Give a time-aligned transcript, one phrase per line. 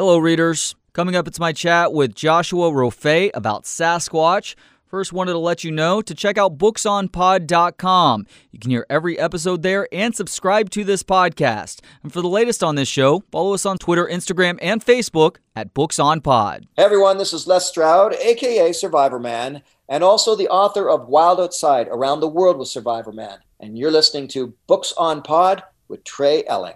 [0.00, 0.74] Hello, readers.
[0.94, 4.54] Coming up, it's my chat with Joshua Rofe about Sasquatch.
[4.86, 8.26] First, wanted to let you know to check out booksonpod.com.
[8.50, 11.80] You can hear every episode there and subscribe to this podcast.
[12.02, 15.74] And for the latest on this show, follow us on Twitter, Instagram, and Facebook at
[15.74, 16.66] Books on Pod.
[16.78, 21.88] Hey everyone, this is Les Stroud, aka Survivorman, and also the author of Wild Outside
[21.88, 23.40] Around the World with Survivorman.
[23.60, 26.72] And you're listening to Books on Pod with Trey Elling.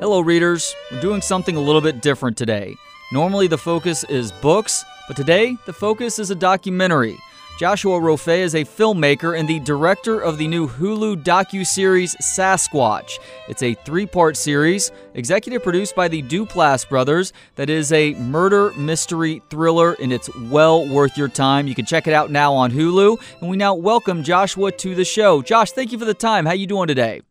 [0.00, 0.74] Hello, readers.
[0.90, 2.74] We're doing something a little bit different today.
[3.12, 7.16] Normally, the focus is books, but today, the focus is a documentary.
[7.60, 13.20] Joshua Rofe is a filmmaker and the director of the new Hulu docu-series Sasquatch.
[13.48, 19.42] It's a three-part series, executive produced by the Duplass brothers, that is a murder mystery
[19.48, 21.68] thriller and it's well worth your time.
[21.68, 25.04] You can check it out now on Hulu, and we now welcome Joshua to the
[25.04, 25.40] show.
[25.40, 26.46] Josh, thank you for the time.
[26.46, 27.22] How you doing today?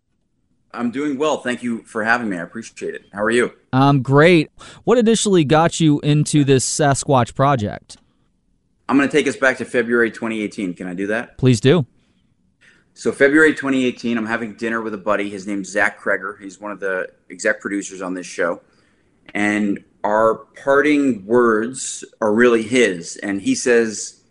[0.74, 1.38] I'm doing well.
[1.38, 2.38] Thank you for having me.
[2.38, 3.06] I appreciate it.
[3.14, 3.54] How are you?
[3.72, 4.52] I'm great.
[4.84, 7.98] What initially got you into this Sasquatch project?
[8.90, 10.74] I'm going to take us back to February 2018.
[10.74, 11.38] Can I do that?
[11.38, 11.86] Please do.
[12.96, 15.30] So, February 2018, I'm having dinner with a buddy.
[15.30, 16.40] His name's Zach Kreger.
[16.40, 18.62] He's one of the exec producers on this show.
[19.34, 23.18] And our parting words are really his.
[23.18, 24.22] And he says,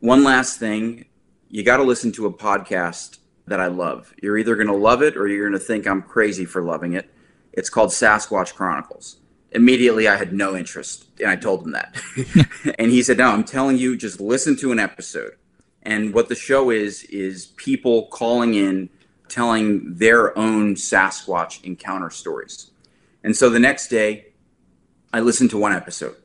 [0.00, 1.06] One last thing,
[1.48, 4.14] you got to listen to a podcast that I love.
[4.22, 6.94] You're either going to love it or you're going to think I'm crazy for loving
[6.94, 7.10] it.
[7.52, 9.18] It's called Sasquatch Chronicles.
[9.52, 11.94] Immediately, I had no interest, and I told him that.
[12.78, 15.36] and he said, No, I'm telling you, just listen to an episode.
[15.82, 18.88] And what the show is, is people calling in,
[19.28, 22.70] telling their own Sasquatch encounter stories.
[23.22, 24.32] And so the next day,
[25.12, 26.16] I listened to one episode.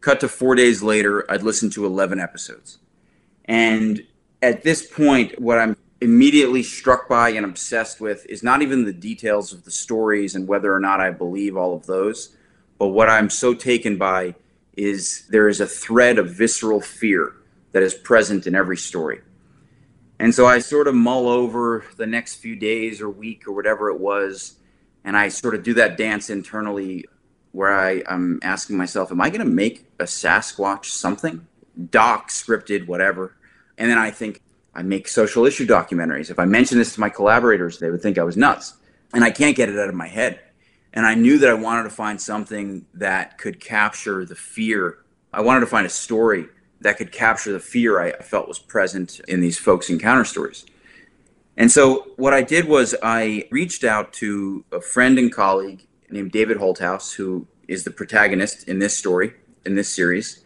[0.00, 2.78] Cut to four days later, I'd listened to 11 episodes.
[3.46, 4.04] And
[4.42, 8.92] at this point, what I'm immediately struck by and obsessed with is not even the
[8.92, 12.36] details of the stories and whether or not I believe all of those,
[12.78, 14.34] but what I'm so taken by
[14.76, 17.32] is there is a thread of visceral fear
[17.72, 19.20] that is present in every story.
[20.18, 23.90] And so I sort of mull over the next few days or week or whatever
[23.90, 24.56] it was,
[25.04, 27.04] and I sort of do that dance internally
[27.52, 31.46] where I, am asking myself, am I going to make a Sasquatch something?
[31.90, 33.34] Doc, scripted, whatever.
[33.78, 34.42] And then I think,
[34.76, 36.30] I make social issue documentaries.
[36.30, 38.74] If I mention this to my collaborators, they would think I was nuts.
[39.14, 40.38] And I can't get it out of my head.
[40.92, 44.98] And I knew that I wanted to find something that could capture the fear.
[45.32, 46.46] I wanted to find a story
[46.82, 50.66] that could capture the fear I felt was present in these folks' encounter stories.
[51.56, 56.32] And so what I did was I reached out to a friend and colleague named
[56.32, 59.32] David Holthouse, who is the protagonist in this story,
[59.64, 60.44] in this series.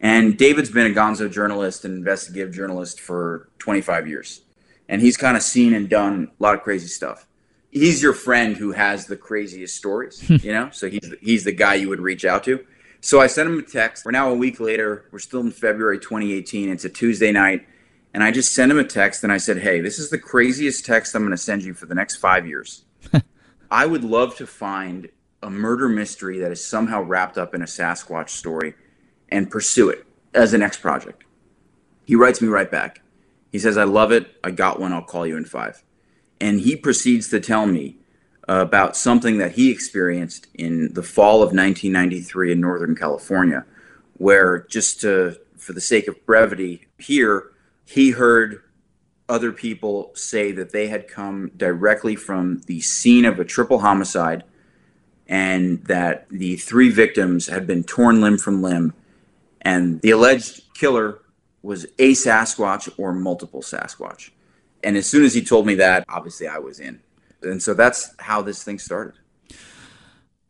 [0.00, 4.42] And David's been a gonzo journalist and investigative journalist for 25 years.
[4.88, 7.26] And he's kind of seen and done a lot of crazy stuff.
[7.70, 10.36] He's your friend who has the craziest stories, hmm.
[10.42, 10.70] you know?
[10.70, 12.64] So he's, he's the guy you would reach out to.
[13.00, 14.04] So I sent him a text.
[14.04, 15.06] We're now a week later.
[15.12, 16.70] We're still in February 2018.
[16.70, 17.66] It's a Tuesday night.
[18.14, 20.86] And I just sent him a text and I said, Hey, this is the craziest
[20.86, 22.84] text I'm going to send you for the next five years.
[23.70, 25.08] I would love to find
[25.42, 28.74] a murder mystery that is somehow wrapped up in a Sasquatch story
[29.28, 31.24] and pursue it as the next project.
[32.04, 33.00] He writes me right back.
[33.50, 34.36] He says, I love it.
[34.44, 34.92] I got one.
[34.92, 35.82] I'll call you in five.
[36.40, 37.96] And he proceeds to tell me
[38.48, 43.64] about something that he experienced in the fall of 1993 in Northern California,
[44.18, 47.50] where, just to, for the sake of brevity here,
[47.84, 48.62] he heard
[49.28, 54.44] other people say that they had come directly from the scene of a triple homicide
[55.28, 58.94] and that the three victims had been torn limb from limb
[59.66, 61.22] and the alleged killer
[61.60, 64.30] was a Sasquatch or multiple Sasquatch.
[64.84, 67.00] And as soon as he told me that, obviously I was in.
[67.42, 69.14] And so that's how this thing started.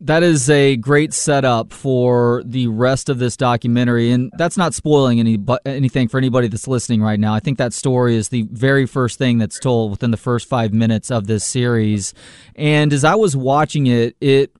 [0.02, 5.18] That is a great setup for the rest of this documentary, and that's not spoiling
[5.20, 7.32] any anything for anybody that's listening right now.
[7.32, 10.74] I think that story is the very first thing that's told within the first five
[10.74, 12.12] minutes of this series.
[12.56, 14.52] And as I was watching it, it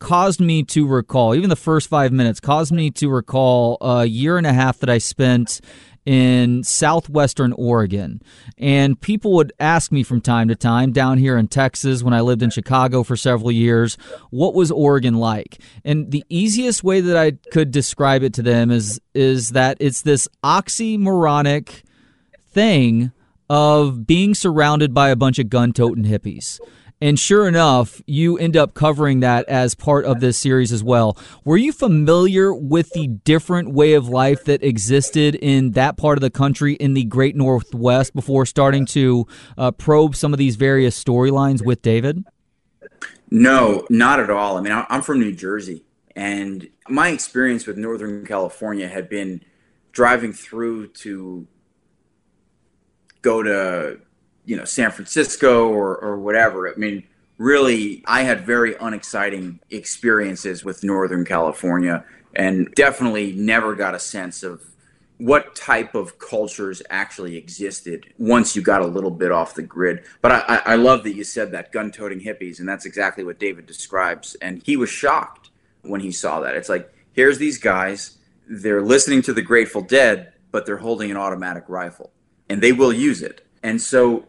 [0.00, 4.36] caused me to recall, even the first five minutes, caused me to recall a year
[4.36, 5.60] and a half that I spent
[6.06, 8.22] in southwestern Oregon.
[8.58, 12.22] And people would ask me from time to time down here in Texas when I
[12.22, 13.96] lived in Chicago for several years,
[14.30, 15.60] what was Oregon like?
[15.84, 20.02] And the easiest way that I could describe it to them is is that it's
[20.02, 21.82] this oxymoronic
[22.52, 23.12] thing
[23.50, 26.60] of being surrounded by a bunch of gun-toting hippies.
[27.02, 31.16] And sure enough, you end up covering that as part of this series as well.
[31.46, 36.20] Were you familiar with the different way of life that existed in that part of
[36.22, 39.26] the country in the Great Northwest before starting to
[39.56, 42.22] uh, probe some of these various storylines with David?
[43.30, 44.58] No, not at all.
[44.58, 49.42] I mean, I'm from New Jersey, And my experience with Northern California had been
[49.92, 51.46] driving through to
[53.22, 54.00] go to,
[54.44, 56.72] you know, San Francisco or, or whatever.
[56.72, 57.04] I mean,
[57.38, 62.04] really, I had very unexciting experiences with Northern California
[62.34, 64.62] and definitely never got a sense of
[65.20, 70.02] what type of cultures actually existed once you got a little bit off the grid.
[70.22, 73.38] But I, I love that you said that gun toting hippies, and that's exactly what
[73.38, 74.34] David describes.
[74.36, 75.50] And he was shocked
[75.82, 76.56] when he saw that.
[76.56, 78.16] It's like, here's these guys,
[78.48, 82.10] they're listening to the Grateful Dead, but they're holding an automatic rifle,
[82.48, 83.46] and they will use it.
[83.62, 84.26] And so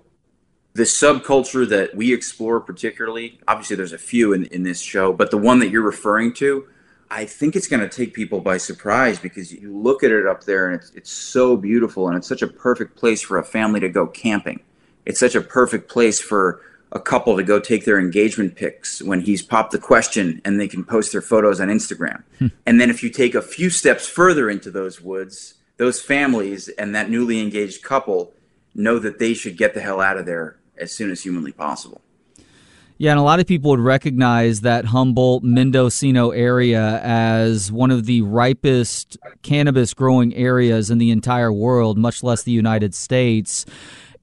[0.74, 5.32] the subculture that we explore particularly, obviously there's a few in, in this show, but
[5.32, 6.68] the one that you're referring to,
[7.10, 10.46] I think it's going to take people by surprise because you look at it up
[10.46, 13.82] there and it's it's so beautiful and it's such a perfect place for a family
[13.82, 14.62] to go camping.
[15.06, 16.62] It's such a perfect place for
[16.94, 20.70] a couple to go take their engagement pics when he's popped the question and they
[20.70, 22.24] can post their photos on Instagram.
[22.40, 22.48] Hmm.
[22.66, 26.96] And then if you take a few steps further into those woods, those families and
[26.96, 28.34] that newly engaged couple
[28.74, 32.02] know that they should get the hell out of there as soon as humanly possible.
[32.98, 38.06] Yeah, and a lot of people would recognize that Humboldt Mendocino area as one of
[38.06, 43.66] the ripest cannabis growing areas in the entire world, much less the United States.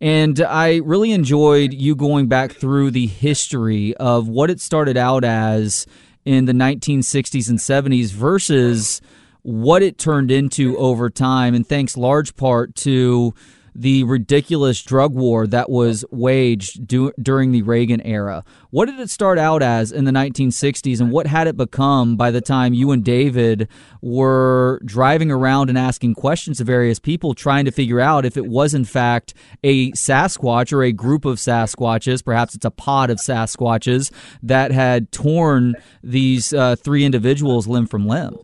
[0.00, 5.24] And I really enjoyed you going back through the history of what it started out
[5.24, 5.84] as
[6.24, 9.00] in the 1960s and 70s versus
[9.42, 11.54] what it turned into over time.
[11.56, 13.34] And thanks large part to
[13.74, 18.44] the ridiculous drug war that was waged du- during the Reagan era.
[18.70, 22.30] What did it start out as in the 1960s, and what had it become by
[22.30, 23.68] the time you and David
[24.02, 28.46] were driving around and asking questions to various people, trying to figure out if it
[28.46, 33.18] was in fact a Sasquatch or a group of Sasquatches, perhaps it's a pod of
[33.18, 34.10] Sasquatches
[34.42, 38.36] that had torn these uh, three individuals limb from limb?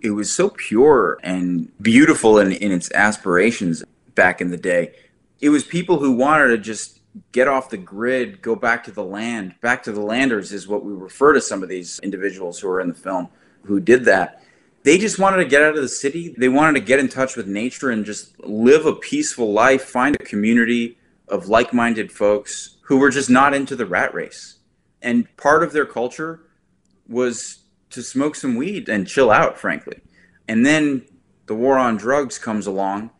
[0.00, 3.84] It was so pure and beautiful in, in its aspirations
[4.14, 4.94] back in the day.
[5.40, 7.00] It was people who wanted to just
[7.32, 9.54] get off the grid, go back to the land.
[9.60, 12.80] Back to the landers is what we refer to some of these individuals who are
[12.80, 13.28] in the film
[13.64, 14.42] who did that.
[14.84, 16.34] They just wanted to get out of the city.
[16.38, 20.16] They wanted to get in touch with nature and just live a peaceful life, find
[20.16, 20.98] a community
[21.28, 24.56] of like minded folks who were just not into the rat race.
[25.02, 26.40] And part of their culture
[27.06, 27.58] was
[27.90, 30.00] to smoke some weed and chill out, frankly.
[30.46, 31.06] And then
[31.46, 33.10] the war on drugs comes along,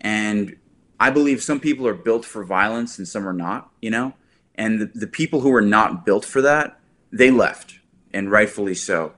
[0.00, 0.56] and
[1.00, 4.14] I believe some people are built for violence and some are not, you know?
[4.54, 6.78] And the, the people who are not built for that,
[7.10, 7.80] they left,
[8.12, 9.14] and rightfully so.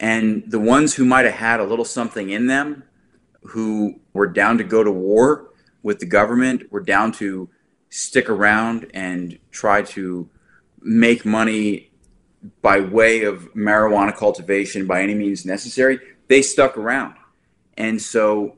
[0.00, 2.82] And the ones who might have had a little something in them,
[3.42, 5.50] who were down to go to war
[5.82, 7.48] with the government, were down to
[7.88, 10.28] stick around and try to
[10.80, 11.91] make money
[12.60, 15.98] by way of marijuana cultivation by any means necessary,
[16.28, 17.14] they stuck around.
[17.76, 18.56] And so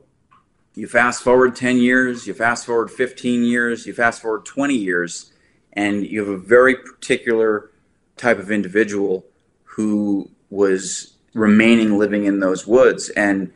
[0.75, 5.31] you fast forward 10 years, you fast forward 15 years, you fast forward 20 years,
[5.73, 7.71] and you have a very particular
[8.17, 9.25] type of individual
[9.63, 13.09] who was remaining living in those woods.
[13.09, 13.51] And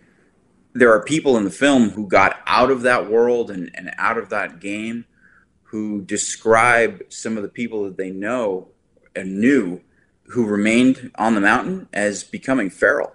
[0.74, 4.18] there are people in the film who got out of that world and, and out
[4.18, 5.06] of that game
[5.64, 8.70] who describe some of the people that they know
[9.16, 9.82] and knew
[10.30, 13.12] who remained on the mountain as becoming feral.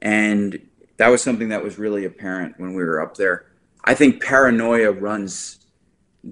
[0.00, 3.46] And that was something that was really apparent when we were up there.
[3.84, 5.58] I think paranoia runs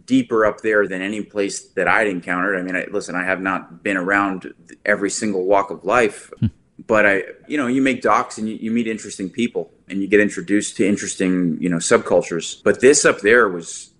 [0.07, 2.59] deeper up there than any place that I'd encountered.
[2.59, 4.55] I mean, I, listen, I have not been around
[4.87, 6.47] every single walk of life, hmm.
[6.87, 10.09] but I, you know, you make docs and you, you meet interesting people and you
[10.09, 12.63] get introduced to interesting, you know, subcultures.
[12.63, 13.91] But this up there was,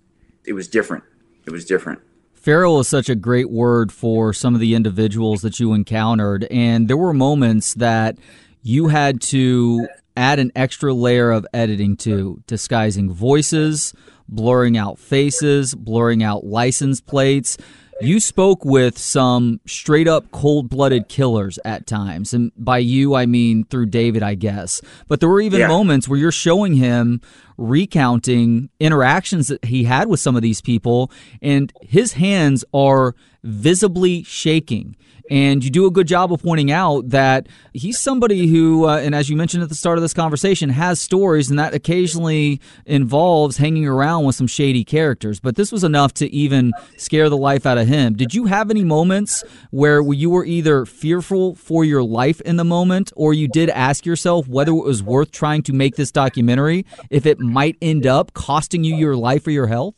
[0.45, 1.03] it was different.
[1.45, 2.01] It was different.
[2.41, 6.47] Feral is such a great word for some of the individuals that you encountered.
[6.49, 8.17] And there were moments that
[8.63, 13.93] you had to add an extra layer of editing to, disguising voices,
[14.27, 17.59] blurring out faces, blurring out license plates
[18.03, 22.33] you spoke with some straight up cold blooded killers at times.
[22.33, 24.81] And by you, I mean through David, I guess.
[25.07, 25.67] But there were even yeah.
[25.67, 27.21] moments where you're showing him
[27.57, 34.23] recounting interactions that he had with some of these people, and his hands are visibly
[34.23, 34.95] shaking.
[35.29, 39.13] And you do a good job of pointing out that he's somebody who, uh, and
[39.13, 43.57] as you mentioned at the start of this conversation, has stories, and that occasionally involves
[43.57, 45.39] hanging around with some shady characters.
[45.39, 48.13] But this was enough to even scare the life out of him.
[48.13, 52.63] Did you have any moments where you were either fearful for your life in the
[52.63, 56.85] moment, or you did ask yourself whether it was worth trying to make this documentary
[57.09, 59.95] if it might end up costing you your life or your health?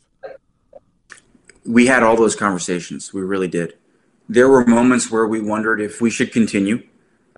[1.64, 3.14] We had all those conversations.
[3.14, 3.74] We really did
[4.28, 6.82] there were moments where we wondered if we should continue.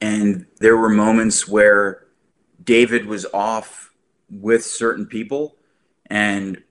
[0.01, 2.07] And there were moments where
[2.63, 3.93] David was off
[4.31, 5.57] with certain people,
[6.07, 6.63] and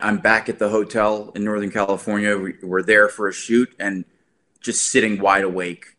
[0.00, 2.36] I'm back at the hotel in Northern California.
[2.36, 4.04] We, we're there for a shoot and
[4.60, 5.96] just sitting wide awake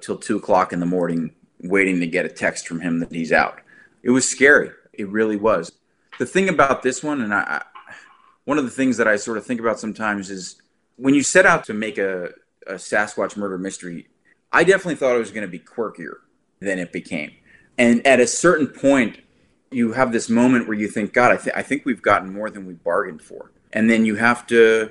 [0.00, 3.32] till two o'clock in the morning, waiting to get a text from him that he's
[3.32, 3.60] out.
[4.02, 4.70] It was scary.
[4.92, 5.72] It really was.
[6.18, 7.62] The thing about this one, and I,
[8.44, 10.60] one of the things that I sort of think about sometimes is
[10.96, 12.30] when you set out to make a,
[12.66, 14.08] a Sasquatch murder mystery,
[14.52, 16.16] I definitely thought it was going to be quirkier
[16.60, 17.32] than it became.
[17.78, 19.20] And at a certain point,
[19.70, 22.50] you have this moment where you think, God, I, th- I think we've gotten more
[22.50, 23.50] than we bargained for.
[23.72, 24.90] And then you have to,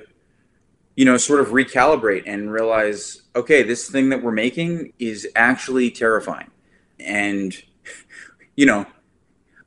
[0.96, 5.90] you know, sort of recalibrate and realize, okay, this thing that we're making is actually
[5.90, 6.50] terrifying.
[6.98, 7.54] And,
[8.56, 8.86] you know,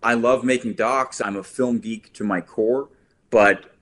[0.04, 1.22] I love making docs.
[1.22, 2.90] I'm a film geek to my core,
[3.30, 3.74] but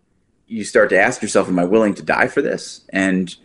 [0.48, 2.86] you start to ask yourself, am I willing to die for this?
[2.90, 3.36] And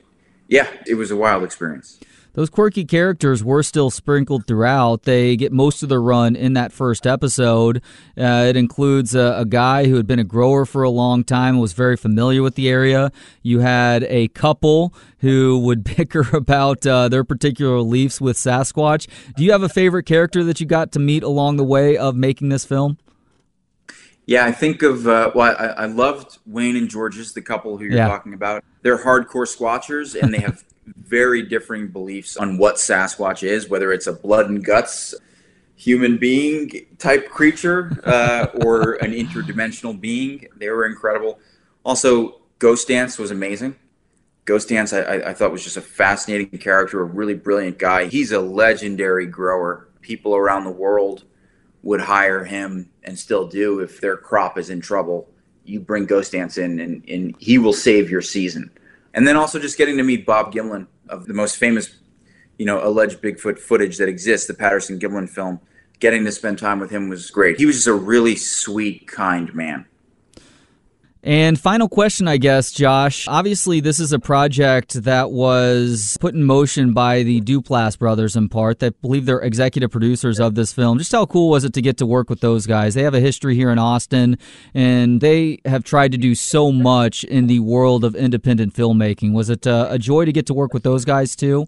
[0.49, 2.01] yeah, it was a wild experience.
[2.39, 5.03] Those quirky characters were still sprinkled throughout.
[5.03, 7.83] They get most of the run in that first episode.
[8.17, 11.55] Uh, it includes a, a, guy who had been a grower for a long time,
[11.55, 13.11] and was very familiar with the area.
[13.43, 19.09] You had a couple who would bicker about uh, their particular beliefs with Sasquatch.
[19.37, 22.15] Do you have a favorite character that you got to meet along the way of
[22.15, 22.99] making this film?
[24.29, 27.85] Yeah, I think of uh, well, I, I, loved Wayne and Georges, the couple who
[27.85, 28.09] you're yeah.
[28.09, 28.63] talking about.
[28.83, 34.07] They're hardcore squatchers, and they have very differing beliefs on what Sasquatch is, whether it's
[34.07, 35.15] a blood and guts
[35.77, 40.47] human being type creature uh, or an interdimensional being.
[40.59, 41.41] They were incredible.
[41.83, 43.77] Also, Ghost Dance was amazing.
[44.45, 48.05] Ghost Dance, I, I thought was just a fascinating character, a really brilliant guy.
[48.05, 49.89] He's a legendary grower.
[50.03, 51.25] People around the world
[51.83, 55.29] would hire him and still do if their crop is in trouble.
[55.65, 58.71] You bring Ghost Dance in, and, and he will save your season.
[59.15, 61.97] And then also just getting to meet Bob Gimlin of the most famous,
[62.59, 65.61] you know, alleged Bigfoot footage that exists, the Patterson Gimlin film.
[66.01, 67.59] Getting to spend time with him was great.
[67.59, 69.87] He was just a really sweet, kind man.
[71.29, 73.29] And final question, I guess, Josh.
[73.29, 78.49] Obviously, this is a project that was put in motion by the Duplass brothers in
[78.49, 78.79] part.
[78.79, 80.97] That believe they're executive producers of this film.
[80.97, 82.95] Just how cool was it to get to work with those guys?
[82.95, 84.39] They have a history here in Austin,
[84.73, 89.35] and they have tried to do so much in the world of independent filmmaking.
[89.35, 91.67] Was it uh, a joy to get to work with those guys too?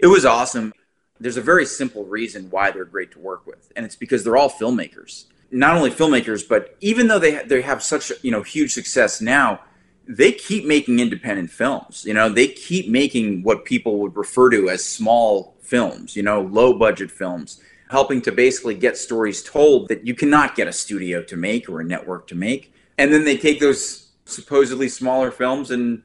[0.00, 0.72] It was awesome.
[1.20, 4.36] There's a very simple reason why they're great to work with, and it's because they're
[4.36, 8.72] all filmmakers not only filmmakers, but even though they they have such you know huge
[8.72, 9.60] success now,
[10.08, 12.04] they keep making independent films.
[12.04, 16.16] You know, they keep making what people would refer to as small films.
[16.16, 17.60] You know, low budget films,
[17.90, 21.80] helping to basically get stories told that you cannot get a studio to make or
[21.80, 26.02] a network to make, and then they take those supposedly smaller films and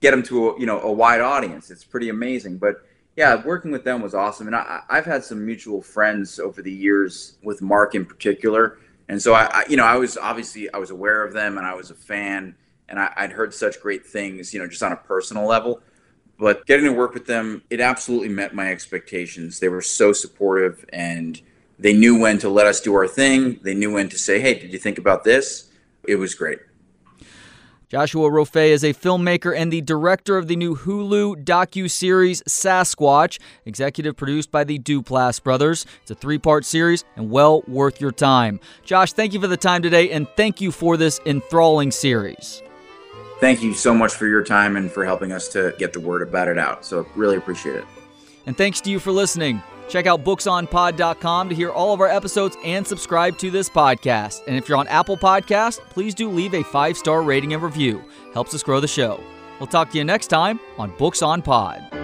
[0.00, 1.70] get them to a you know a wide audience.
[1.70, 5.44] It's pretty amazing, but yeah, working with them was awesome, and I, have had some
[5.44, 8.78] mutual friends over the years with Mark in particular,
[9.08, 11.66] and so I, I, you know, I was obviously I was aware of them, and
[11.66, 12.56] I was a fan,
[12.88, 15.80] and I, I'd heard such great things, you know, just on a personal level.
[16.38, 19.60] But getting to work with them, it absolutely met my expectations.
[19.60, 21.40] They were so supportive, and
[21.78, 23.60] they knew when to let us do our thing.
[23.62, 25.70] They knew when to say, "Hey, did you think about this?"
[26.08, 26.58] It was great.
[27.88, 34.16] Joshua Rofe is a filmmaker and the director of the new Hulu docu-series Sasquatch, executive
[34.16, 35.84] produced by the Duplass brothers.
[36.02, 38.58] It's a three-part series and well worth your time.
[38.84, 42.62] Josh, thank you for the time today and thank you for this enthralling series.
[43.40, 46.22] Thank you so much for your time and for helping us to get the word
[46.22, 46.84] about it out.
[46.84, 47.84] So really appreciate it.
[48.46, 49.62] And thanks to you for listening.
[49.88, 54.42] Check out booksonpod.com to hear all of our episodes and subscribe to this podcast.
[54.46, 58.04] And if you're on Apple Podcast, please do leave a five-star rating and review.
[58.32, 59.22] Helps us grow the show.
[59.60, 62.03] We'll talk to you next time on Books on Pod.